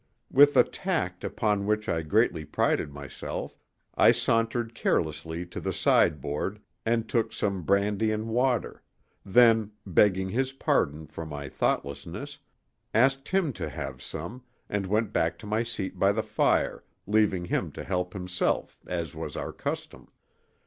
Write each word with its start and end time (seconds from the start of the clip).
With 0.31 0.57
a 0.57 0.63
tact 0.63 1.23
upon 1.23 1.67
which 1.67 1.87
I 1.87 2.01
greatly 2.01 2.43
prided 2.43 2.91
myself, 2.91 3.55
I 3.93 4.11
sauntered 4.11 4.73
carelessly 4.73 5.45
to 5.45 5.59
the 5.59 5.73
sideboard 5.73 6.59
and 6.83 7.07
took 7.07 7.31
some 7.31 7.61
brandy 7.61 8.11
and 8.11 8.25
water; 8.27 8.81
then, 9.23 9.73
begging 9.85 10.29
his 10.29 10.53
pardon 10.53 11.05
for 11.05 11.23
my 11.23 11.49
thoughtlessness, 11.49 12.39
asked 12.95 13.29
him 13.29 13.53
to 13.53 13.69
have 13.69 14.01
some 14.01 14.41
and 14.67 14.87
went 14.87 15.13
back 15.13 15.37
to 15.37 15.45
my 15.45 15.61
seat 15.61 15.99
by 15.99 16.11
the 16.11 16.23
fire, 16.23 16.83
leaving 17.05 17.45
him 17.45 17.71
to 17.73 17.83
help 17.83 18.13
himself, 18.13 18.79
as 18.87 19.13
was 19.13 19.37
our 19.37 19.53
custom. 19.53 20.07